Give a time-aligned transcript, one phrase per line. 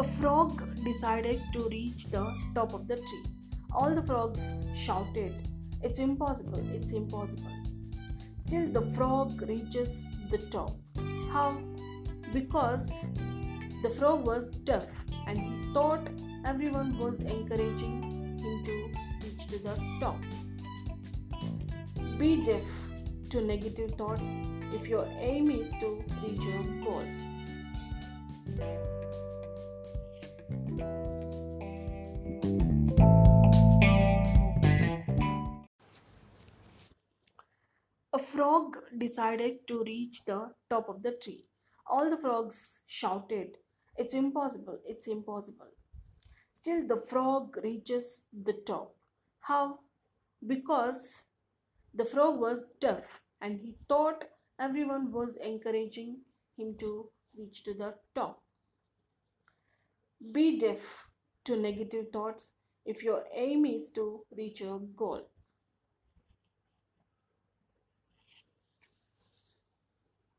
[0.00, 3.24] A frog decided to reach the top of the tree.
[3.70, 4.40] All the frogs
[4.82, 5.34] shouted,
[5.82, 7.52] It's impossible, it's impossible.
[8.46, 10.70] Still, the frog reaches the top.
[11.30, 11.50] How?
[12.32, 12.90] Because
[13.82, 14.86] the frog was deaf
[15.26, 16.08] and he thought
[16.46, 18.00] everyone was encouraging
[18.38, 18.84] him to
[19.22, 20.18] reach to the top.
[22.18, 22.64] Be deaf
[23.32, 24.30] to negative thoughts
[24.72, 27.29] if your aim is to reach your goal.
[38.12, 41.44] A frog decided to reach the top of the tree.
[41.86, 43.56] All the frogs shouted,
[43.96, 45.68] It's impossible, it's impossible.
[46.54, 48.96] Still, the frog reaches the top.
[49.40, 49.78] How?
[50.44, 51.14] Because
[51.94, 53.04] the frog was deaf
[53.40, 54.24] and he thought
[54.58, 56.18] everyone was encouraging
[56.56, 58.42] him to reach to the top.
[60.32, 60.80] Be deaf
[61.44, 62.50] to negative thoughts
[62.84, 65.28] if your aim is to reach your goal.